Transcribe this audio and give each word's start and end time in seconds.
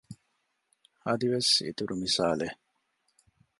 އަދިވެސް 1.05 1.53
އިތުރު 1.65 1.93
މިސާލެއް 2.01 2.59